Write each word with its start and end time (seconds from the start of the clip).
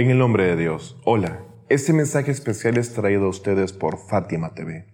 En 0.00 0.08
el 0.08 0.16
nombre 0.16 0.46
de 0.46 0.56
Dios, 0.56 0.98
hola. 1.04 1.42
Este 1.68 1.92
mensaje 1.92 2.30
especial 2.30 2.78
es 2.78 2.94
traído 2.94 3.26
a 3.26 3.28
ustedes 3.28 3.74
por 3.74 3.98
Fátima 3.98 4.54
TV. 4.54 4.86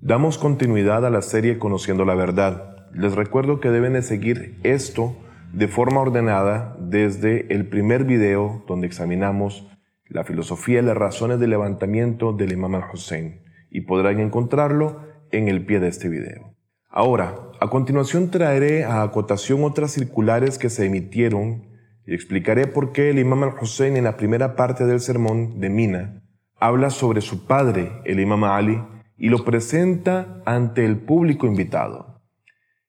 Damos 0.00 0.38
continuidad 0.38 1.04
a 1.04 1.10
la 1.10 1.22
serie 1.22 1.58
Conociendo 1.58 2.04
la 2.04 2.14
Verdad. 2.14 2.86
Les 2.94 3.16
recuerdo 3.16 3.58
que 3.58 3.70
deben 3.70 3.94
de 3.94 4.02
seguir 4.02 4.60
esto 4.62 5.16
de 5.52 5.66
forma 5.66 6.00
ordenada 6.00 6.76
desde 6.78 7.52
el 7.52 7.66
primer 7.68 8.04
video 8.04 8.62
donde 8.68 8.86
examinamos 8.86 9.68
la 10.06 10.22
filosofía 10.22 10.78
y 10.78 10.84
las 10.84 10.96
razones 10.96 11.40
del 11.40 11.50
levantamiento 11.50 12.32
del 12.32 12.52
Imam 12.52 12.76
al-Hussein 12.76 13.42
y 13.72 13.80
podrán 13.80 14.20
encontrarlo 14.20 15.00
en 15.32 15.48
el 15.48 15.66
pie 15.66 15.80
de 15.80 15.88
este 15.88 16.08
video. 16.08 16.59
Ahora, 16.90 17.36
a 17.60 17.68
continuación 17.68 18.30
traeré 18.30 18.84
a 18.84 19.02
acotación 19.02 19.64
otras 19.64 19.92
circulares 19.92 20.58
que 20.58 20.70
se 20.70 20.86
emitieron 20.86 21.68
y 22.06 22.14
explicaré 22.14 22.66
por 22.66 22.92
qué 22.92 23.10
el 23.10 23.18
Imam 23.18 23.42
al-Hussein 23.44 23.96
en 23.96 24.04
la 24.04 24.16
primera 24.16 24.56
parte 24.56 24.84
del 24.84 25.00
sermón 25.00 25.60
de 25.60 25.70
Mina 25.70 26.20
habla 26.60 26.90
sobre 26.90 27.22
su 27.22 27.46
padre, 27.46 27.90
el 28.04 28.20
Imam 28.20 28.44
Ali, 28.44 28.80
y 29.16 29.30
lo 29.30 29.44
presenta 29.44 30.42
ante 30.44 30.84
el 30.84 30.98
público 30.98 31.46
invitado. 31.46 32.22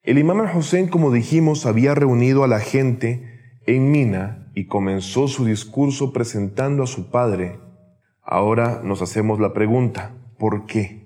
El 0.04 0.18
Imam 0.18 0.42
al-Hussein, 0.42 0.88
como 0.88 1.12
dijimos, 1.12 1.66
había 1.66 1.96
reunido 1.96 2.44
a 2.44 2.48
la 2.48 2.60
gente 2.60 3.58
en 3.66 3.92
Mina 3.92 4.52
y 4.54 4.68
comenzó 4.68 5.28
su 5.28 5.46
discurso 5.46 6.12
presentando 6.12 6.84
a 6.84 6.88
su 6.88 7.10
padre. 7.10 7.60
Ahora 8.22 8.82
nos 8.84 9.02
hacemos 9.02 9.40
la 9.40 9.54
pregunta, 9.54 10.16
¿por 10.38 10.66
qué? 10.66 11.01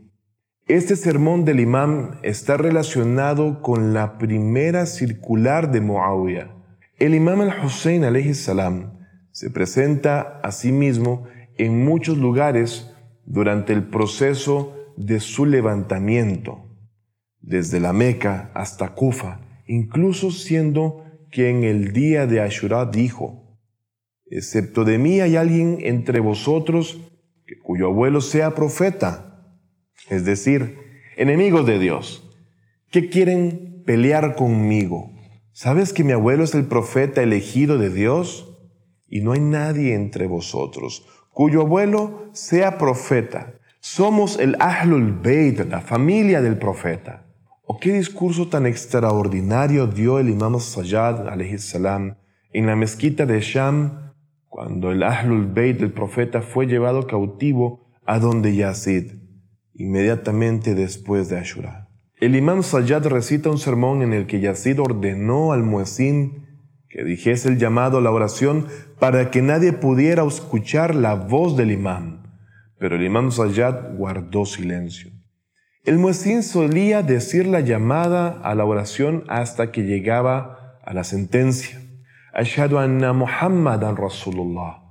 Este 0.67 0.95
sermón 0.95 1.45
del 1.45 1.59
imam 1.59 2.17
está 2.23 2.57
relacionado 2.57 3.61
con 3.61 3.93
la 3.93 4.17
primera 4.17 4.87
circular 4.87 5.69
de 5.69 5.79
Muawiyah. 5.79 6.55
El 6.97 7.13
imam 7.13 7.41
al-Hussein 7.41 8.33
salam 8.33 8.97
se 9.29 9.51
presenta 9.51 10.39
a 10.41 10.51
sí 10.51 10.71
mismo 10.71 11.25
en 11.59 11.85
muchos 11.85 12.17
lugares 12.17 12.91
durante 13.25 13.73
el 13.73 13.83
proceso 13.83 14.73
de 14.97 15.19
su 15.19 15.45
levantamiento, 15.45 16.65
desde 17.41 17.79
la 17.79 17.93
Meca 17.93 18.49
hasta 18.55 18.95
Kufa, 18.95 19.41
incluso 19.67 20.31
siendo 20.31 21.03
que 21.29 21.51
en 21.51 21.63
el 21.63 21.93
día 21.93 22.25
de 22.25 22.41
Ashura 22.41 22.87
dijo, 22.87 23.59
excepto 24.25 24.83
de 24.83 24.97
mí 24.97 25.19
hay 25.19 25.35
alguien 25.35 25.77
entre 25.81 26.21
vosotros 26.21 26.99
cuyo 27.61 27.85
abuelo 27.85 28.19
sea 28.19 28.55
profeta 28.55 29.34
es 30.09 30.25
decir, 30.25 30.77
enemigos 31.17 31.65
de 31.65 31.79
Dios, 31.79 32.29
que 32.91 33.09
quieren 33.09 33.83
pelear 33.85 34.35
conmigo. 34.35 35.11
¿Sabes 35.51 35.93
que 35.93 36.03
mi 36.03 36.11
abuelo 36.11 36.43
es 36.43 36.53
el 36.53 36.65
profeta 36.65 37.23
elegido 37.23 37.77
de 37.77 37.89
Dios? 37.89 38.51
Y 39.07 39.21
no 39.21 39.33
hay 39.33 39.39
nadie 39.39 39.93
entre 39.93 40.27
vosotros 40.27 41.05
cuyo 41.35 41.59
abuelo 41.59 42.29
sea 42.31 42.77
profeta. 42.77 43.55
Somos 43.81 44.39
el 44.39 44.55
Ahlul 44.57 45.19
Bayt, 45.21 45.59
la 45.69 45.81
familia 45.81 46.41
del 46.41 46.57
profeta. 46.57 47.25
¿O 47.65 47.77
qué 47.77 47.91
discurso 47.91 48.47
tan 48.47 48.65
extraordinario 48.65 49.85
dio 49.85 50.17
el 50.17 50.29
Imam 50.29 50.57
Sayyad 50.61 51.25
salam 51.57 52.15
en 52.53 52.67
la 52.67 52.77
mezquita 52.77 53.25
de 53.25 53.41
Sham 53.41 54.13
cuando 54.47 54.91
el 54.93 55.03
Ahlul 55.03 55.47
Bayt 55.47 55.79
del 55.79 55.91
profeta 55.91 56.41
fue 56.41 56.67
llevado 56.67 57.05
cautivo 57.05 57.81
a 58.05 58.17
donde 58.17 58.55
Yazid? 58.55 59.24
Inmediatamente 59.75 60.73
después 60.73 61.29
de 61.29 61.39
Ashura. 61.39 61.89
El 62.19 62.35
imam 62.35 62.63
Sayyad 62.63 63.07
recita 63.07 63.49
un 63.49 63.57
sermón 63.57 64.01
en 64.01 64.13
el 64.13 64.25
que 64.25 64.39
Yazid 64.39 64.79
ordenó 64.79 65.51
al 65.51 65.63
muezzin 65.63 66.45
que 66.89 67.03
dijese 67.03 67.49
el 67.49 67.57
llamado 67.57 67.97
a 67.97 68.01
la 68.01 68.11
oración 68.11 68.67
para 68.99 69.29
que 69.29 69.41
nadie 69.41 69.73
pudiera 69.73 70.23
escuchar 70.23 70.95
la 70.95 71.15
voz 71.15 71.57
del 71.57 71.71
imam, 71.71 72.23
pero 72.79 72.95
el 72.95 73.03
imam 73.03 73.31
Sayyad 73.31 73.97
guardó 73.97 74.45
silencio. 74.45 75.11
El 75.83 75.99
muezzin 75.99 76.41
solía 76.41 77.03
decir 77.03 77.45
la 77.47 77.59
llamada 77.59 78.39
a 78.41 78.55
la 78.55 78.63
oración 78.63 79.25
hasta 79.27 79.71
que 79.71 79.83
llegaba 79.83 80.79
a 80.83 80.93
la 80.93 81.03
sentencia. 81.03 81.81
Ashhadu 82.33 82.77
anna 82.77 83.13
Muhammadan 83.13 83.97
Rasulullah. 83.97 84.83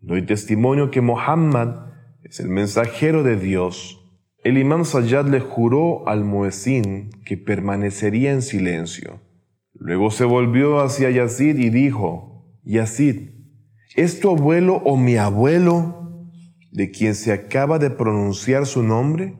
Doy 0.00 0.22
testimonio 0.22 0.90
que 0.90 1.00
Muhammad 1.00 1.90
es 2.22 2.40
el 2.40 2.48
mensajero 2.48 3.22
de 3.22 3.36
Dios 3.36 3.99
el 4.42 4.56
imam 4.56 4.84
Sayyad 4.84 5.26
le 5.26 5.40
juró 5.40 6.08
al 6.08 6.24
muezzin 6.24 7.10
que 7.26 7.36
permanecería 7.36 8.32
en 8.32 8.40
silencio. 8.40 9.20
Luego 9.74 10.10
se 10.10 10.24
volvió 10.24 10.80
hacia 10.80 11.10
Yazid 11.10 11.58
y 11.58 11.68
dijo, 11.68 12.58
Yazid, 12.64 13.32
¿es 13.96 14.20
tu 14.20 14.30
abuelo 14.30 14.76
o 14.76 14.96
mi 14.96 15.16
abuelo 15.16 16.30
de 16.72 16.90
quien 16.90 17.14
se 17.14 17.32
acaba 17.32 17.78
de 17.78 17.90
pronunciar 17.90 18.64
su 18.64 18.82
nombre? 18.82 19.38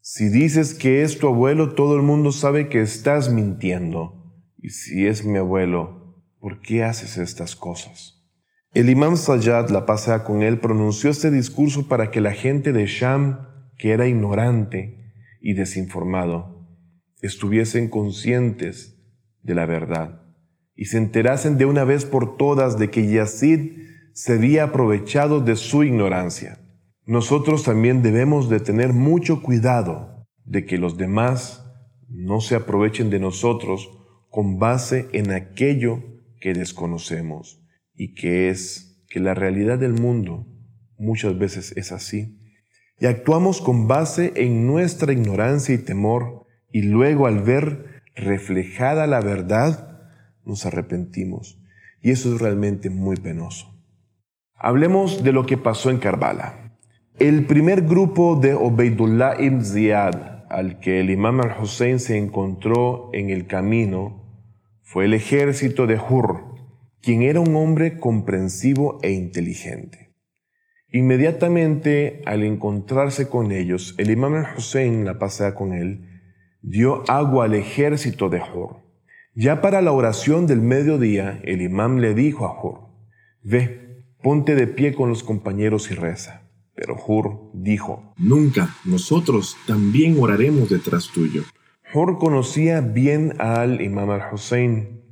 Si 0.00 0.28
dices 0.28 0.74
que 0.74 1.02
es 1.02 1.18
tu 1.18 1.28
abuelo, 1.28 1.74
todo 1.74 1.96
el 1.96 2.02
mundo 2.02 2.32
sabe 2.32 2.68
que 2.68 2.80
estás 2.80 3.30
mintiendo. 3.30 4.22
Y 4.58 4.70
si 4.70 5.06
es 5.06 5.24
mi 5.24 5.38
abuelo, 5.38 6.22
¿por 6.40 6.60
qué 6.60 6.82
haces 6.84 7.18
estas 7.18 7.56
cosas? 7.56 8.22
El 8.72 8.88
imam 8.88 9.16
Sayyad, 9.16 9.68
la 9.68 9.86
pasea 9.86 10.24
con 10.24 10.42
él, 10.42 10.58
pronunció 10.60 11.10
este 11.10 11.30
discurso 11.30 11.88
para 11.88 12.10
que 12.10 12.20
la 12.20 12.32
gente 12.32 12.72
de 12.72 12.86
Sham 12.86 13.53
que 13.78 13.92
era 13.92 14.06
ignorante 14.06 15.12
y 15.40 15.54
desinformado, 15.54 16.66
estuviesen 17.20 17.88
conscientes 17.88 18.98
de 19.42 19.54
la 19.54 19.66
verdad 19.66 20.22
y 20.74 20.86
se 20.86 20.98
enterasen 20.98 21.58
de 21.58 21.66
una 21.66 21.84
vez 21.84 22.04
por 22.04 22.36
todas 22.36 22.78
de 22.78 22.90
que 22.90 23.10
Yazid 23.10 23.72
se 24.12 24.34
había 24.34 24.64
aprovechado 24.64 25.40
de 25.40 25.56
su 25.56 25.84
ignorancia. 25.84 26.58
Nosotros 27.06 27.64
también 27.64 28.02
debemos 28.02 28.48
de 28.48 28.60
tener 28.60 28.92
mucho 28.92 29.42
cuidado 29.42 30.26
de 30.44 30.64
que 30.64 30.78
los 30.78 30.96
demás 30.96 31.64
no 32.08 32.40
se 32.40 32.54
aprovechen 32.54 33.10
de 33.10 33.20
nosotros 33.20 33.90
con 34.30 34.58
base 34.58 35.08
en 35.12 35.30
aquello 35.30 36.02
que 36.40 36.54
desconocemos 36.54 37.62
y 37.94 38.14
que 38.14 38.48
es 38.48 39.04
que 39.08 39.20
la 39.20 39.34
realidad 39.34 39.78
del 39.78 39.94
mundo 39.94 40.46
muchas 40.98 41.38
veces 41.38 41.72
es 41.76 41.92
así 41.92 42.38
y 43.04 43.06
actuamos 43.06 43.60
con 43.60 43.86
base 43.86 44.32
en 44.34 44.66
nuestra 44.66 45.12
ignorancia 45.12 45.74
y 45.74 45.78
temor 45.78 46.46
y 46.72 46.80
luego 46.80 47.26
al 47.26 47.42
ver 47.42 48.02
reflejada 48.14 49.06
la 49.06 49.20
verdad, 49.20 50.08
nos 50.46 50.64
arrepentimos. 50.64 51.60
Y 52.00 52.12
eso 52.12 52.34
es 52.34 52.40
realmente 52.40 52.88
muy 52.88 53.16
penoso. 53.16 53.78
Hablemos 54.54 55.22
de 55.22 55.32
lo 55.32 55.44
que 55.44 55.58
pasó 55.58 55.90
en 55.90 55.98
Karbala. 55.98 56.78
El 57.18 57.44
primer 57.44 57.82
grupo 57.82 58.36
de 58.36 58.54
Obeidullah 58.54 59.38
ibn 59.38 59.62
Ziyad 59.62 60.46
al 60.48 60.80
que 60.80 61.00
el 61.00 61.10
imam 61.10 61.42
al-Hussein 61.42 62.00
se 62.00 62.16
encontró 62.16 63.10
en 63.12 63.28
el 63.28 63.46
camino 63.46 64.48
fue 64.80 65.04
el 65.04 65.12
ejército 65.12 65.86
de 65.86 65.98
Hur, 65.98 66.56
quien 67.02 67.20
era 67.20 67.40
un 67.40 67.54
hombre 67.54 67.98
comprensivo 67.98 68.98
e 69.02 69.10
inteligente. 69.10 70.03
Inmediatamente 70.94 72.22
al 72.24 72.44
encontrarse 72.44 73.28
con 73.28 73.50
ellos, 73.50 73.96
el 73.98 74.12
imam 74.12 74.34
al-Hussein 74.34 75.04
la 75.04 75.18
pasea 75.18 75.56
con 75.56 75.72
él, 75.72 76.22
dio 76.62 77.02
agua 77.10 77.46
al 77.46 77.54
ejército 77.54 78.28
de 78.28 78.40
Hur. 78.40 78.76
Ya 79.34 79.60
para 79.60 79.82
la 79.82 79.90
oración 79.90 80.46
del 80.46 80.60
mediodía, 80.60 81.40
el 81.42 81.62
imam 81.62 81.98
le 81.98 82.14
dijo 82.14 82.46
a 82.46 82.62
Hur, 82.62 82.90
ve, 83.42 84.04
ponte 84.22 84.54
de 84.54 84.68
pie 84.68 84.94
con 84.94 85.08
los 85.08 85.24
compañeros 85.24 85.90
y 85.90 85.94
reza. 85.94 86.48
Pero 86.76 86.94
Hur 86.94 87.50
dijo, 87.54 88.14
Nunca, 88.16 88.68
nosotros 88.84 89.56
también 89.66 90.16
oraremos 90.20 90.70
detrás 90.70 91.10
tuyo. 91.12 91.42
Hur 91.92 92.20
conocía 92.20 92.80
bien 92.80 93.34
al 93.40 93.80
imam 93.80 94.10
al-Hussein. 94.10 95.02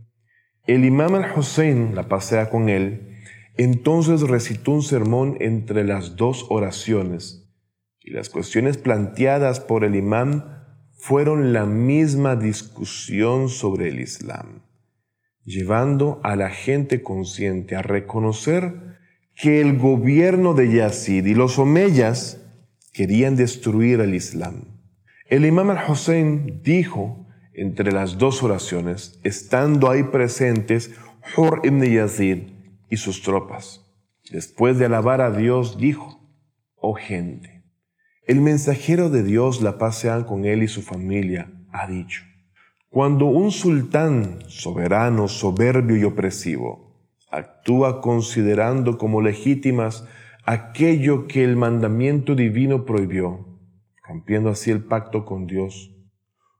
El 0.64 0.84
imam 0.84 1.16
al-Hussein 1.16 1.96
la 1.96 2.06
pasea 2.06 2.50
con 2.50 2.68
él 2.68 3.11
entonces 3.56 4.22
recitó 4.22 4.72
un 4.72 4.82
sermón 4.82 5.36
entre 5.40 5.84
las 5.84 6.16
dos 6.16 6.46
oraciones 6.48 7.50
y 8.00 8.10
las 8.10 8.30
cuestiones 8.30 8.78
planteadas 8.78 9.60
por 9.60 9.84
el 9.84 9.94
imán 9.94 10.64
fueron 10.92 11.52
la 11.52 11.66
misma 11.66 12.36
discusión 12.36 13.48
sobre 13.48 13.88
el 13.88 14.00
Islam, 14.00 14.62
llevando 15.44 16.20
a 16.22 16.36
la 16.36 16.50
gente 16.50 17.02
consciente 17.02 17.76
a 17.76 17.82
reconocer 17.82 18.98
que 19.34 19.60
el 19.60 19.78
gobierno 19.78 20.54
de 20.54 20.72
Yazid 20.72 21.26
y 21.26 21.34
los 21.34 21.58
omeyas 21.58 22.40
querían 22.92 23.36
destruir 23.36 24.00
el 24.00 24.14
Islam. 24.14 24.64
El 25.26 25.46
imam 25.46 25.70
al-Hussein 25.70 26.60
dijo 26.62 27.26
entre 27.54 27.92
las 27.92 28.18
dos 28.18 28.42
oraciones, 28.42 29.18
estando 29.24 29.90
ahí 29.90 30.04
presentes 30.04 30.92
Hur 31.36 31.60
ibn 31.64 31.82
Yazid, 31.82 32.38
y 32.92 32.98
sus 32.98 33.22
tropas. 33.22 33.90
Después 34.30 34.78
de 34.78 34.84
alabar 34.84 35.22
a 35.22 35.30
Dios, 35.30 35.78
dijo, 35.78 36.20
oh 36.76 36.92
gente, 36.92 37.64
el 38.26 38.42
mensajero 38.42 39.08
de 39.08 39.22
Dios, 39.22 39.62
la 39.62 39.78
paz 39.78 40.06
con 40.26 40.44
él 40.44 40.62
y 40.62 40.68
su 40.68 40.82
familia, 40.82 41.50
ha 41.72 41.86
dicho, 41.86 42.20
Cuando 42.90 43.24
un 43.24 43.50
sultán 43.50 44.40
soberano, 44.46 45.26
soberbio 45.26 45.96
y 45.96 46.04
opresivo 46.04 47.08
actúa 47.30 48.02
considerando 48.02 48.98
como 48.98 49.22
legítimas 49.22 50.06
aquello 50.44 51.26
que 51.26 51.44
el 51.44 51.56
mandamiento 51.56 52.34
divino 52.34 52.84
prohibió, 52.84 53.58
rompiendo 54.06 54.50
así 54.50 54.70
el 54.70 54.84
pacto 54.84 55.24
con 55.24 55.46
Dios, 55.46 55.96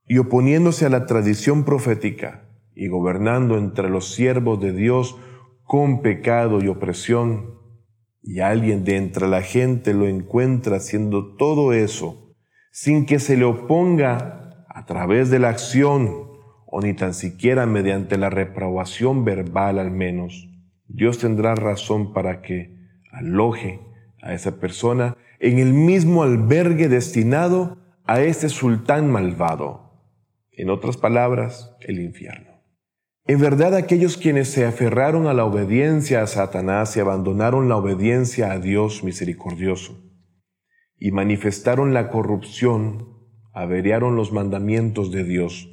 y 0.08 0.16
oponiéndose 0.16 0.86
a 0.86 0.88
la 0.88 1.04
tradición 1.04 1.64
profética, 1.64 2.48
y 2.74 2.88
gobernando 2.88 3.58
entre 3.58 3.90
los 3.90 4.14
siervos 4.14 4.58
de 4.62 4.72
Dios 4.72 5.18
con 5.72 6.02
pecado 6.02 6.62
y 6.62 6.68
opresión, 6.68 7.54
y 8.22 8.40
alguien 8.40 8.84
de 8.84 8.98
entre 8.98 9.26
la 9.26 9.40
gente 9.40 9.94
lo 9.94 10.06
encuentra 10.06 10.76
haciendo 10.76 11.34
todo 11.36 11.72
eso, 11.72 12.36
sin 12.70 13.06
que 13.06 13.18
se 13.18 13.38
le 13.38 13.46
oponga 13.46 14.66
a 14.68 14.84
través 14.84 15.30
de 15.30 15.38
la 15.38 15.48
acción 15.48 16.28
o 16.66 16.82
ni 16.82 16.92
tan 16.92 17.14
siquiera 17.14 17.64
mediante 17.64 18.18
la 18.18 18.28
reprobación 18.28 19.24
verbal 19.24 19.78
al 19.78 19.90
menos, 19.90 20.46
Dios 20.88 21.16
tendrá 21.16 21.54
razón 21.54 22.12
para 22.12 22.42
que 22.42 22.76
aloje 23.10 23.80
a 24.20 24.34
esa 24.34 24.60
persona 24.60 25.16
en 25.40 25.58
el 25.58 25.72
mismo 25.72 26.22
albergue 26.22 26.90
destinado 26.90 27.78
a 28.04 28.20
ese 28.20 28.50
sultán 28.50 29.10
malvado. 29.10 30.02
En 30.50 30.68
otras 30.68 30.98
palabras, 30.98 31.74
el 31.80 31.98
infierno. 31.98 32.51
En 33.24 33.40
verdad 33.40 33.76
aquellos 33.76 34.16
quienes 34.16 34.48
se 34.48 34.64
aferraron 34.64 35.28
a 35.28 35.32
la 35.32 35.44
obediencia 35.44 36.22
a 36.22 36.26
Satanás 36.26 36.96
y 36.96 37.00
abandonaron 37.00 37.68
la 37.68 37.76
obediencia 37.76 38.50
a 38.50 38.58
Dios 38.58 39.04
misericordioso 39.04 39.96
y 40.98 41.12
manifestaron 41.12 41.94
la 41.94 42.10
corrupción, 42.10 43.08
averiaron 43.52 44.16
los 44.16 44.32
mandamientos 44.32 45.12
de 45.12 45.22
Dios, 45.22 45.68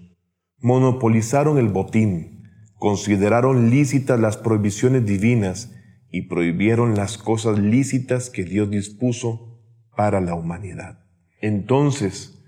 monopolizaron 0.60 1.58
el 1.58 1.70
botín, 1.70 2.44
consideraron 2.76 3.72
lícitas 3.72 4.20
las 4.20 4.38
prohibiciones 4.38 5.06
divinas 5.06 5.76
y 6.12 6.24
prohibieron 6.24 6.96
las 6.96 7.18
cosas 7.18 7.58
lícitas 7.58 8.30
que 8.30 8.44
Dios 8.44 8.70
dispuso 8.70 9.60
para 9.96 10.22
la 10.22 10.36
humanidad. 10.36 11.00
Entonces, 11.42 12.44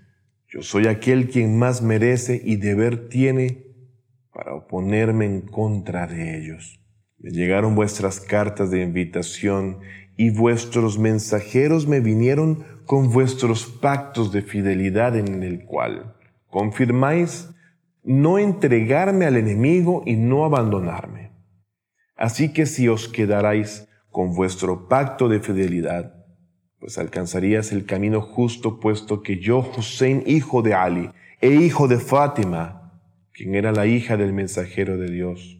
yo 0.46 0.62
soy 0.62 0.86
aquel 0.86 1.28
quien 1.28 1.58
más 1.58 1.82
merece 1.82 2.40
y 2.44 2.56
deber 2.56 3.08
tiene 3.08 3.71
para 4.32 4.54
oponerme 4.54 5.26
en 5.26 5.42
contra 5.42 6.06
de 6.06 6.38
ellos. 6.38 6.80
Me 7.18 7.30
llegaron 7.30 7.74
vuestras 7.74 8.20
cartas 8.20 8.70
de 8.70 8.82
invitación 8.82 9.80
y 10.16 10.30
vuestros 10.30 10.98
mensajeros 10.98 11.86
me 11.86 12.00
vinieron 12.00 12.64
con 12.86 13.10
vuestros 13.10 13.66
pactos 13.66 14.32
de 14.32 14.42
fidelidad 14.42 15.16
en 15.16 15.42
el 15.42 15.64
cual 15.64 16.16
confirmáis 16.48 17.48
no 18.02 18.38
entregarme 18.38 19.26
al 19.26 19.36
enemigo 19.36 20.02
y 20.04 20.16
no 20.16 20.44
abandonarme. 20.44 21.32
Así 22.16 22.52
que 22.52 22.66
si 22.66 22.88
os 22.88 23.08
quedarais 23.08 23.88
con 24.10 24.34
vuestro 24.34 24.88
pacto 24.88 25.28
de 25.28 25.40
fidelidad, 25.40 26.14
pues 26.78 26.98
alcanzarías 26.98 27.72
el 27.72 27.86
camino 27.86 28.20
justo 28.20 28.80
puesto 28.80 29.22
que 29.22 29.38
yo, 29.38 29.58
Hussein, 29.76 30.24
hijo 30.26 30.62
de 30.62 30.74
Ali 30.74 31.10
e 31.40 31.50
hijo 31.50 31.86
de 31.86 31.98
Fátima, 31.98 32.81
quien 33.32 33.54
era 33.54 33.72
la 33.72 33.86
hija 33.86 34.16
del 34.16 34.32
mensajero 34.32 34.98
de 34.98 35.10
Dios. 35.10 35.58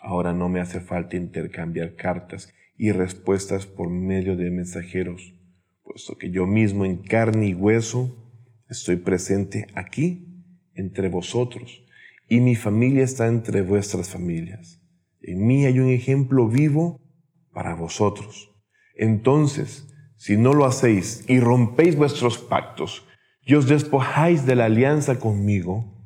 Ahora 0.00 0.32
no 0.32 0.48
me 0.48 0.60
hace 0.60 0.80
falta 0.80 1.16
intercambiar 1.16 1.96
cartas 1.96 2.52
y 2.76 2.92
respuestas 2.92 3.66
por 3.66 3.90
medio 3.90 4.36
de 4.36 4.50
mensajeros, 4.50 5.34
puesto 5.82 6.16
que 6.16 6.30
yo 6.30 6.46
mismo 6.46 6.84
en 6.84 6.98
carne 6.98 7.48
y 7.48 7.54
hueso 7.54 8.32
estoy 8.68 8.96
presente 8.96 9.66
aquí 9.74 10.44
entre 10.74 11.08
vosotros 11.08 11.84
y 12.28 12.40
mi 12.40 12.54
familia 12.54 13.02
está 13.02 13.26
entre 13.26 13.62
vuestras 13.62 14.10
familias. 14.10 14.80
En 15.20 15.46
mí 15.46 15.66
hay 15.66 15.80
un 15.80 15.88
ejemplo 15.88 16.48
vivo 16.48 17.00
para 17.52 17.74
vosotros. 17.74 18.52
Entonces, 18.94 19.88
si 20.16 20.36
no 20.36 20.54
lo 20.54 20.64
hacéis 20.64 21.24
y 21.28 21.40
rompéis 21.40 21.96
vuestros 21.96 22.38
pactos 22.38 23.06
y 23.42 23.54
os 23.54 23.66
despojáis 23.66 24.46
de 24.46 24.54
la 24.54 24.66
alianza 24.66 25.18
conmigo, 25.18 25.97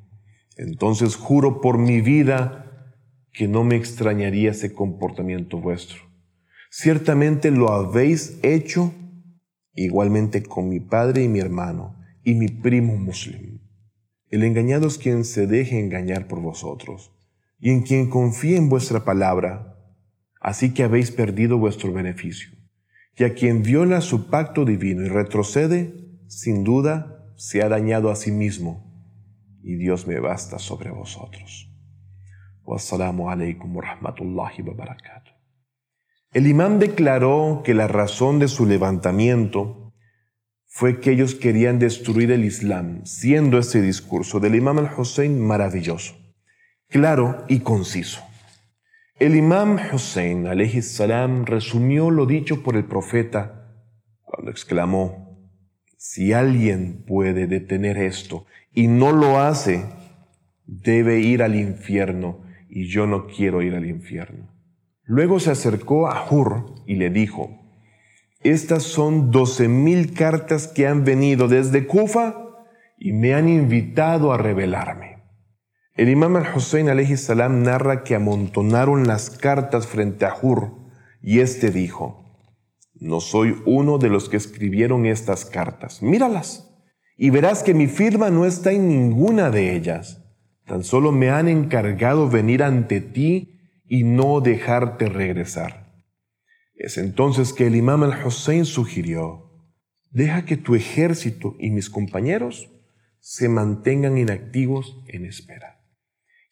entonces 0.56 1.16
juro 1.16 1.60
por 1.60 1.78
mi 1.78 2.00
vida 2.00 2.94
que 3.32 3.48
no 3.48 3.64
me 3.64 3.76
extrañaría 3.76 4.50
ese 4.50 4.74
comportamiento 4.74 5.58
vuestro. 5.58 6.02
Ciertamente 6.70 7.50
lo 7.50 7.70
habéis 7.70 8.38
hecho 8.42 8.92
igualmente 9.74 10.42
con 10.42 10.68
mi 10.68 10.80
padre 10.80 11.24
y 11.24 11.28
mi 11.28 11.40
hermano 11.40 11.96
y 12.22 12.34
mi 12.34 12.48
primo 12.48 12.96
muslim. 12.96 13.60
El 14.28 14.44
engañado 14.44 14.86
es 14.86 14.98
quien 14.98 15.24
se 15.24 15.46
deje 15.46 15.80
engañar 15.80 16.28
por 16.28 16.40
vosotros 16.40 17.12
y 17.58 17.70
en 17.70 17.82
quien 17.82 18.08
confíe 18.08 18.56
en 18.56 18.68
vuestra 18.68 19.04
palabra, 19.04 19.78
así 20.40 20.74
que 20.74 20.82
habéis 20.82 21.10
perdido 21.10 21.58
vuestro 21.58 21.92
beneficio. 21.92 22.50
Y 23.16 23.24
a 23.24 23.34
quien 23.34 23.62
viola 23.62 24.00
su 24.00 24.28
pacto 24.28 24.64
divino 24.64 25.02
y 25.02 25.08
retrocede, 25.08 25.94
sin 26.28 26.64
duda 26.64 27.32
se 27.36 27.62
ha 27.62 27.68
dañado 27.68 28.10
a 28.10 28.16
sí 28.16 28.30
mismo 28.32 28.91
y 29.62 29.76
Dios 29.76 30.06
me 30.06 30.18
basta 30.20 30.58
sobre 30.58 30.90
vosotros. 30.90 31.70
Wassalamu 32.64 33.30
alaikum 33.30 33.76
wa 33.76 33.82
rahmatullahi 33.82 34.62
wa 34.62 34.74
barakatuh. 34.74 35.32
El 36.32 36.46
imán 36.46 36.78
declaró 36.78 37.62
que 37.64 37.74
la 37.74 37.88
razón 37.88 38.38
de 38.38 38.48
su 38.48 38.64
levantamiento 38.64 39.92
fue 40.66 41.00
que 41.00 41.10
ellos 41.10 41.34
querían 41.34 41.78
destruir 41.78 42.30
el 42.30 42.44
Islam, 42.44 43.04
siendo 43.04 43.58
ese 43.58 43.82
discurso 43.82 44.40
del 44.40 44.54
imam 44.54 44.78
al-Hussein 44.78 45.38
maravilloso, 45.38 46.14
claro 46.88 47.44
y 47.48 47.60
conciso. 47.60 48.22
El 49.18 49.36
imam 49.36 49.78
Hussein 49.92 50.46
salam 50.82 51.44
resumió 51.44 52.10
lo 52.10 52.24
dicho 52.24 52.62
por 52.62 52.76
el 52.76 52.86
profeta 52.86 53.62
cuando 54.22 54.50
exclamó, 54.50 55.21
si 56.04 56.32
alguien 56.32 57.04
puede 57.06 57.46
detener 57.46 57.96
esto 57.96 58.44
y 58.74 58.88
no 58.88 59.12
lo 59.12 59.38
hace, 59.38 59.84
debe 60.66 61.20
ir 61.20 61.44
al 61.44 61.54
infierno 61.54 62.42
y 62.68 62.88
yo 62.88 63.06
no 63.06 63.28
quiero 63.28 63.62
ir 63.62 63.76
al 63.76 63.86
infierno. 63.86 64.52
Luego 65.04 65.38
se 65.38 65.52
acercó 65.52 66.08
a 66.08 66.26
Hur 66.28 66.74
y 66.88 66.96
le 66.96 67.08
dijo, 67.08 67.56
estas 68.40 68.82
son 68.82 69.30
doce 69.30 69.68
mil 69.68 70.12
cartas 70.12 70.66
que 70.66 70.88
han 70.88 71.04
venido 71.04 71.46
desde 71.46 71.86
Kufa 71.86 72.34
y 72.98 73.12
me 73.12 73.34
han 73.34 73.48
invitado 73.48 74.32
a 74.32 74.38
revelarme. 74.38 75.22
El 75.94 76.08
imam 76.08 76.34
al-Hussein 76.34 77.16
salam 77.16 77.62
narra 77.62 78.02
que 78.02 78.16
amontonaron 78.16 79.06
las 79.06 79.30
cartas 79.30 79.86
frente 79.86 80.24
a 80.24 80.34
Hur 80.34 80.72
y 81.22 81.38
éste 81.38 81.70
dijo, 81.70 82.21
no 83.02 83.20
soy 83.20 83.60
uno 83.66 83.98
de 83.98 84.08
los 84.08 84.28
que 84.28 84.36
escribieron 84.36 85.06
estas 85.06 85.44
cartas, 85.44 86.02
míralas 86.02 86.68
y 87.16 87.30
verás 87.30 87.64
que 87.64 87.74
mi 87.74 87.88
firma 87.88 88.30
no 88.30 88.46
está 88.46 88.70
en 88.70 88.88
ninguna 88.88 89.50
de 89.50 89.74
ellas. 89.74 90.24
Tan 90.66 90.84
solo 90.84 91.10
me 91.10 91.30
han 91.30 91.48
encargado 91.48 92.28
venir 92.28 92.62
ante 92.62 93.00
ti 93.00 93.58
y 93.88 94.04
no 94.04 94.40
dejarte 94.40 95.08
regresar. 95.08 95.92
Es 96.74 96.96
entonces 96.96 97.52
que 97.52 97.66
el 97.66 97.76
imam 97.76 98.04
al-Hussein 98.04 98.64
sugirió, 98.64 99.50
deja 100.10 100.44
que 100.44 100.56
tu 100.56 100.76
ejército 100.76 101.56
y 101.58 101.70
mis 101.70 101.90
compañeros 101.90 102.70
se 103.18 103.48
mantengan 103.48 104.16
inactivos 104.16 105.02
en 105.08 105.26
espera. 105.26 105.80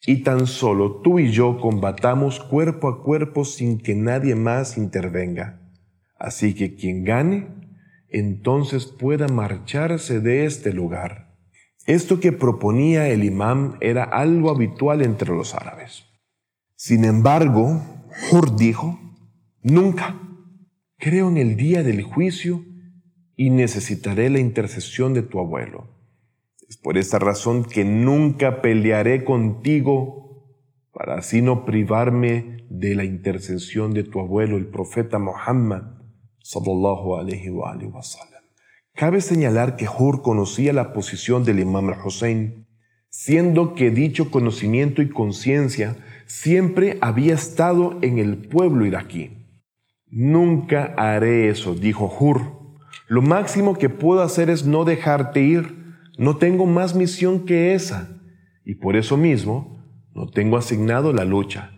Y 0.05 0.23
tan 0.23 0.47
solo 0.47 1.01
tú 1.01 1.19
y 1.19 1.31
yo 1.31 1.59
combatamos 1.61 2.41
cuerpo 2.41 2.89
a 2.89 3.03
cuerpo 3.03 3.45
sin 3.45 3.77
que 3.77 3.95
nadie 3.95 4.35
más 4.35 4.77
intervenga. 4.77 5.60
Así 6.21 6.53
que 6.53 6.75
quien 6.75 7.03
gane 7.03 7.47
entonces 8.07 8.85
pueda 8.85 9.27
marcharse 9.27 10.19
de 10.19 10.45
este 10.45 10.71
lugar. 10.71 11.35
Esto 11.87 12.19
que 12.19 12.31
proponía 12.31 13.07
el 13.09 13.23
imam 13.23 13.77
era 13.81 14.03
algo 14.03 14.51
habitual 14.51 15.01
entre 15.01 15.29
los 15.29 15.55
árabes. 15.55 16.05
Sin 16.75 17.05
embargo, 17.05 17.81
Hur 18.31 18.55
dijo, 18.55 18.99
nunca, 19.63 20.21
creo 20.99 21.27
en 21.27 21.37
el 21.37 21.55
día 21.55 21.81
del 21.81 22.03
juicio 22.03 22.65
y 23.35 23.49
necesitaré 23.49 24.29
la 24.29 24.39
intercesión 24.39 25.15
de 25.15 25.23
tu 25.23 25.39
abuelo. 25.39 25.89
Es 26.69 26.77
por 26.77 26.99
esta 26.99 27.17
razón 27.17 27.63
que 27.63 27.83
nunca 27.83 28.61
pelearé 28.61 29.23
contigo 29.23 30.45
para 30.93 31.15
así 31.15 31.41
no 31.41 31.65
privarme 31.65 32.67
de 32.69 32.93
la 32.93 33.05
intercesión 33.05 33.95
de 33.95 34.03
tu 34.03 34.19
abuelo, 34.19 34.57
el 34.57 34.67
profeta 34.67 35.17
Muhammad, 35.17 36.00
Cabe 38.93 39.21
señalar 39.21 39.77
que 39.77 39.87
Hur 39.87 40.21
conocía 40.21 40.73
la 40.73 40.93
posición 40.93 41.43
del 41.43 41.59
imam 41.59 41.89
al-Hussein, 41.89 42.67
siendo 43.09 43.73
que 43.73 43.91
dicho 43.91 44.31
conocimiento 44.31 45.01
y 45.01 45.09
conciencia 45.09 45.97
siempre 46.25 46.97
había 47.01 47.33
estado 47.33 47.99
en 48.01 48.19
el 48.19 48.37
pueblo 48.37 48.85
iraquí. 48.85 49.37
Nunca 50.07 50.93
haré 50.97 51.49
eso, 51.49 51.73
dijo 51.73 52.13
Hur. 52.19 52.59
Lo 53.07 53.21
máximo 53.21 53.77
que 53.77 53.89
puedo 53.89 54.21
hacer 54.21 54.49
es 54.49 54.65
no 54.65 54.83
dejarte 54.85 55.41
ir. 55.41 55.95
No 56.17 56.37
tengo 56.37 56.65
más 56.65 56.95
misión 56.95 57.45
que 57.45 57.73
esa. 57.73 58.17
y 58.63 58.75
por 58.75 58.95
eso 58.95 59.17
mismo 59.17 59.83
no 60.13 60.27
tengo 60.27 60.55
asignado 60.55 61.13
la 61.13 61.25
lucha. 61.25 61.71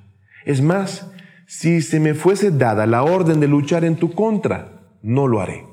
Es 0.46 0.62
más, 0.62 1.13
si 1.60 1.84
se 1.84 2.00
me 2.00 2.16
fuese 2.16 2.50
dada 2.50 2.88
la 2.88 3.04
orden 3.04 3.40
de 3.40 3.48
luchar 3.48 3.86
en 3.86 3.96
tu 3.96 4.14
contra, 4.14 4.98
no 5.04 5.28
lo 5.28 5.40
haré. 5.40 5.68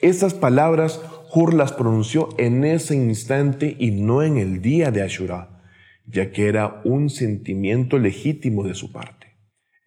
Estas 0.00 0.34
palabras 0.34 1.00
Hur 1.34 1.52
las 1.52 1.72
pronunció 1.72 2.28
en 2.38 2.64
ese 2.64 2.94
instante 2.94 3.76
y 3.78 3.90
no 3.90 4.22
en 4.22 4.36
el 4.36 4.62
día 4.62 4.92
de 4.92 5.02
Ashura, 5.02 5.62
ya 6.06 6.30
que 6.30 6.46
era 6.46 6.80
un 6.84 7.10
sentimiento 7.10 7.98
legítimo 7.98 8.62
de 8.62 8.74
su 8.74 8.92
parte. 8.92 9.36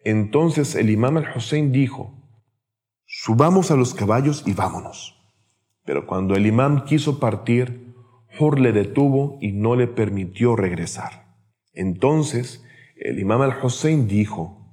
Entonces 0.04 0.74
el 0.74 0.90
imam 0.90 1.16
al-Hussein 1.16 1.72
dijo, 1.72 2.22
subamos 3.06 3.70
a 3.70 3.76
los 3.76 3.94
caballos 3.94 4.44
y 4.46 4.52
vámonos. 4.52 5.18
Pero 5.84 6.06
cuando 6.06 6.34
el 6.34 6.46
imam 6.46 6.84
quiso 6.84 7.18
partir, 7.18 7.94
Hur 8.38 8.60
le 8.60 8.72
detuvo 8.72 9.38
y 9.40 9.52
no 9.52 9.74
le 9.74 9.86
permitió 9.86 10.54
regresar. 10.54 11.34
Entonces 11.72 12.62
el 12.96 13.18
imam 13.18 13.40
al-Hussein 13.40 14.06
dijo, 14.06 14.63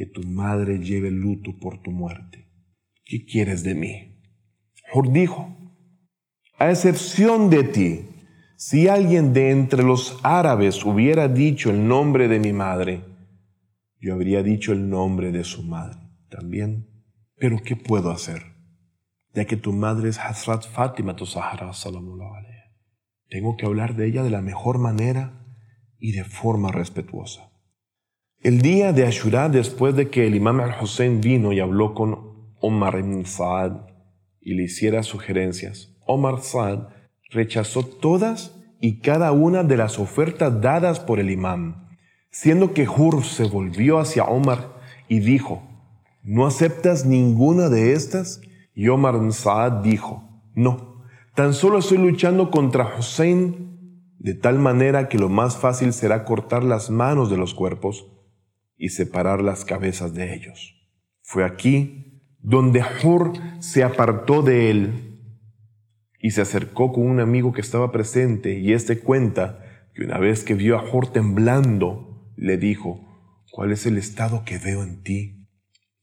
que 0.00 0.06
tu 0.06 0.22
madre 0.22 0.78
lleve 0.78 1.10
luto 1.10 1.58
por 1.60 1.82
tu 1.82 1.90
muerte. 1.90 2.48
¿Qué 3.04 3.26
quieres 3.26 3.64
de 3.64 3.74
mí? 3.74 4.22
Hur 4.94 5.12
dijo, 5.12 5.54
a 6.58 6.70
excepción 6.70 7.50
de 7.50 7.64
ti, 7.64 8.06
si 8.56 8.88
alguien 8.88 9.34
de 9.34 9.50
entre 9.50 9.82
los 9.82 10.18
árabes 10.22 10.86
hubiera 10.86 11.28
dicho 11.28 11.68
el 11.68 11.86
nombre 11.86 12.28
de 12.28 12.40
mi 12.40 12.54
madre, 12.54 13.02
yo 14.00 14.14
habría 14.14 14.42
dicho 14.42 14.72
el 14.72 14.88
nombre 14.88 15.32
de 15.32 15.44
su 15.44 15.64
madre 15.64 16.00
también. 16.30 17.04
Pero 17.36 17.58
¿qué 17.62 17.76
puedo 17.76 18.10
hacer? 18.10 18.40
Ya 19.34 19.44
que 19.44 19.58
tu 19.58 19.74
madre 19.74 20.08
es 20.08 20.18
Hazrat 20.18 20.66
Fatima 20.66 21.14
tu 21.14 21.26
Sahara 21.26 21.72
Tengo 23.28 23.56
que 23.58 23.66
hablar 23.66 23.96
de 23.96 24.06
ella 24.06 24.22
de 24.22 24.30
la 24.30 24.40
mejor 24.40 24.78
manera 24.78 25.44
y 25.98 26.12
de 26.12 26.24
forma 26.24 26.72
respetuosa. 26.72 27.49
El 28.42 28.62
día 28.62 28.94
de 28.94 29.04
Ashura, 29.04 29.50
después 29.50 29.94
de 29.94 30.08
que 30.08 30.26
el 30.26 30.34
imam 30.34 30.60
al-Hussein 30.60 31.20
vino 31.20 31.52
y 31.52 31.60
habló 31.60 31.92
con 31.92 32.54
Omar 32.58 32.98
ibn 32.98 33.26
Saad 33.26 33.82
y 34.40 34.54
le 34.54 34.62
hiciera 34.62 35.02
sugerencias, 35.02 35.94
Omar 36.06 36.40
Saad 36.40 36.88
rechazó 37.28 37.82
todas 37.84 38.56
y 38.80 39.00
cada 39.00 39.32
una 39.32 39.62
de 39.62 39.76
las 39.76 39.98
ofertas 39.98 40.58
dadas 40.62 41.00
por 41.00 41.20
el 41.20 41.30
imam, 41.30 41.86
siendo 42.30 42.72
que 42.72 42.88
Hur 42.88 43.24
se 43.24 43.44
volvió 43.44 43.98
hacia 43.98 44.24
Omar 44.24 44.72
y 45.06 45.18
dijo, 45.18 45.62
¿no 46.22 46.46
aceptas 46.46 47.04
ninguna 47.04 47.68
de 47.68 47.92
estas? 47.92 48.40
Y 48.74 48.88
Omar 48.88 49.20
Saad 49.34 49.82
dijo, 49.82 50.42
no, 50.54 51.04
tan 51.34 51.52
solo 51.52 51.80
estoy 51.80 51.98
luchando 51.98 52.50
contra 52.50 52.90
Hussein 52.98 54.14
de 54.18 54.32
tal 54.32 54.58
manera 54.58 55.10
que 55.10 55.18
lo 55.18 55.28
más 55.28 55.58
fácil 55.58 55.92
será 55.92 56.24
cortar 56.24 56.64
las 56.64 56.88
manos 56.88 57.28
de 57.28 57.36
los 57.36 57.52
cuerpos 57.52 58.06
y 58.80 58.88
separar 58.88 59.42
las 59.42 59.66
cabezas 59.66 60.14
de 60.14 60.34
ellos. 60.34 60.74
Fue 61.22 61.44
aquí 61.44 62.22
donde 62.38 62.82
Hur 62.82 63.34
se 63.60 63.84
apartó 63.84 64.40
de 64.40 64.70
él 64.70 65.20
y 66.18 66.30
se 66.30 66.40
acercó 66.40 66.90
con 66.90 67.06
un 67.06 67.20
amigo 67.20 67.52
que 67.52 67.60
estaba 67.60 67.92
presente 67.92 68.58
y 68.58 68.72
éste 68.72 68.98
cuenta 68.98 69.62
que 69.94 70.02
una 70.02 70.18
vez 70.18 70.44
que 70.44 70.54
vio 70.54 70.78
a 70.78 70.90
Hur 70.90 71.12
temblando, 71.12 72.32
le 72.36 72.56
dijo, 72.56 73.06
¿cuál 73.52 73.70
es 73.70 73.84
el 73.84 73.98
estado 73.98 74.44
que 74.46 74.56
veo 74.56 74.82
en 74.82 75.02
ti? 75.02 75.46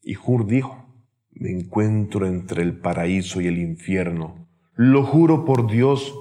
Y 0.03 0.15
Hur 0.15 0.45
dijo, 0.45 0.85
me 1.31 1.49
encuentro 1.49 2.27
entre 2.27 2.61
el 2.61 2.77
paraíso 2.79 3.41
y 3.41 3.47
el 3.47 3.57
infierno. 3.57 4.47
Lo 4.75 5.03
juro 5.03 5.45
por 5.45 5.69
Dios, 5.69 6.13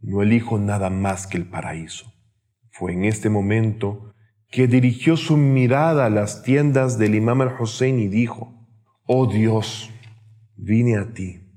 no 0.00 0.22
elijo 0.22 0.60
nada 0.60 0.90
más 0.90 1.26
que 1.26 1.38
el 1.38 1.48
paraíso. 1.48 2.12
Fue 2.70 2.92
en 2.92 3.04
este 3.04 3.30
momento 3.30 4.14
que 4.50 4.66
dirigió 4.66 5.16
su 5.16 5.36
mirada 5.36 6.06
a 6.06 6.10
las 6.10 6.42
tiendas 6.42 6.98
del 6.98 7.14
imam 7.14 7.40
al-Hussein 7.42 7.98
y 8.00 8.08
dijo, 8.08 8.54
Oh 9.06 9.26
Dios, 9.26 9.90
vine 10.56 10.96
a 10.96 11.12
ti 11.12 11.48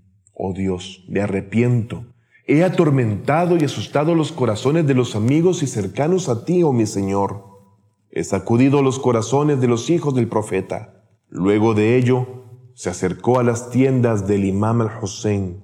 Oh 0.43 0.53
Dios, 0.53 1.05
me 1.07 1.21
arrepiento. 1.21 2.05
He 2.47 2.63
atormentado 2.63 3.57
y 3.57 3.63
asustado 3.63 4.15
los 4.15 4.31
corazones 4.31 4.87
de 4.87 4.95
los 4.95 5.15
amigos 5.15 5.61
y 5.61 5.67
cercanos 5.67 6.29
a 6.29 6.45
ti, 6.45 6.63
oh 6.63 6.73
mi 6.73 6.87
Señor. 6.87 7.45
He 8.09 8.23
sacudido 8.23 8.81
los 8.81 8.97
corazones 8.97 9.61
de 9.61 9.67
los 9.67 9.91
hijos 9.91 10.15
del 10.15 10.27
profeta. 10.27 11.05
Luego 11.29 11.75
de 11.75 11.95
ello, 11.95 12.43
se 12.73 12.89
acercó 12.89 13.37
a 13.37 13.43
las 13.43 13.69
tiendas 13.69 14.25
del 14.25 14.45
imam 14.45 14.81
al-Hussein 14.81 15.61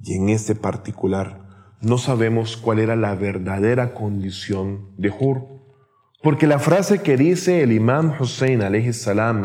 y 0.00 0.14
en 0.14 0.28
este 0.28 0.54
particular 0.54 1.40
no 1.80 1.98
sabemos 1.98 2.56
cuál 2.56 2.78
era 2.78 2.94
la 2.94 3.16
verdadera 3.16 3.94
condición 3.94 4.90
de 4.96 5.10
Hur, 5.10 5.59
porque 6.22 6.46
la 6.46 6.58
frase 6.58 7.02
que 7.02 7.16
dice 7.16 7.62
el 7.62 7.72
imam 7.72 8.14
Hussein 8.18 8.62
alayhi 8.62 8.92
salam 8.92 9.42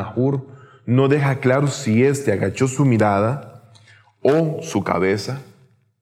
no 0.85 1.07
deja 1.07 1.39
claro 1.39 1.67
si 1.67 2.03
éste 2.03 2.31
agachó 2.31 2.67
su 2.67 2.85
mirada 2.85 3.71
o 4.21 4.59
su 4.61 4.83
cabeza, 4.83 5.41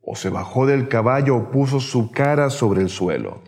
o 0.02 0.16
se 0.16 0.30
bajó 0.30 0.66
del 0.66 0.88
caballo 0.88 1.36
o 1.36 1.52
puso 1.52 1.80
su 1.80 2.12
cara 2.12 2.50
sobre 2.50 2.82
el 2.82 2.90
suelo. 2.90 3.42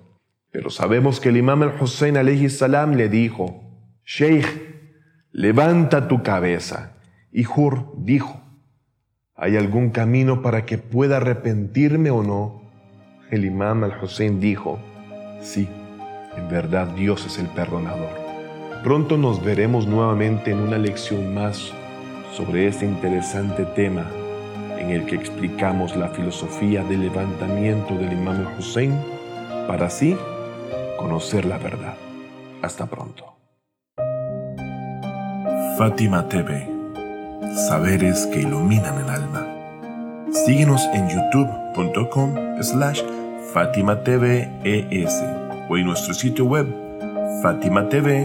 Pero 0.51 0.69
sabemos 0.69 1.19
que 1.19 1.29
el 1.29 1.37
imam 1.37 1.63
al-Hussein 1.63 2.15
alayhi 2.15 2.49
salam 2.49 2.93
le 2.93 3.09
dijo, 3.09 3.61
Sheikh, 4.05 4.47
levanta 5.31 6.07
tu 6.07 6.23
cabeza. 6.23 6.93
Y 7.31 7.45
Hur 7.45 7.91
dijo, 7.97 8.41
¿hay 9.35 9.57
algún 9.57 9.89
camino 9.89 10.41
para 10.41 10.65
que 10.65 10.77
pueda 10.77 11.17
arrepentirme 11.17 12.09
o 12.09 12.23
no? 12.23 12.61
El 13.31 13.43
imam 13.43 13.83
al-Hussein 13.83 14.39
dijo, 14.39 14.79
sí, 15.41 15.67
en 16.37 16.47
verdad 16.49 16.87
Dios 16.87 17.25
es 17.25 17.37
el 17.37 17.47
perdonador. 17.47 18.25
Pronto 18.83 19.17
nos 19.17 19.43
veremos 19.43 19.87
nuevamente 19.87 20.51
en 20.51 20.59
una 20.59 20.77
lección 20.77 21.33
más 21.33 21.71
sobre 22.33 22.67
este 22.67 22.85
interesante 22.85 23.65
tema 23.65 24.05
en 24.77 24.91
el 24.91 25.05
que 25.05 25.15
explicamos 25.15 25.95
la 25.95 26.09
filosofía 26.09 26.83
del 26.83 27.01
levantamiento 27.01 27.95
del 27.95 28.13
imam 28.13 28.45
Hussein 28.57 28.95
para 29.67 29.87
así 29.87 30.15
conocer 30.97 31.45
la 31.45 31.57
verdad. 31.57 31.95
Hasta 32.61 32.85
pronto. 32.85 33.35
Fátima 35.77 36.27
TV. 36.29 36.69
Saberes 37.67 38.27
que 38.27 38.41
iluminan 38.41 38.99
el 38.99 39.09
alma. 39.09 39.47
Síguenos 40.45 40.85
en 40.93 41.09
youtube.com 41.09 42.61
slash 42.61 43.01
Fátima 43.53 44.03
o 45.69 45.77
en 45.77 45.85
nuestro 45.85 46.13
sitio 46.13 46.45
web 46.45 46.67
fatimatv.es. 47.41 48.15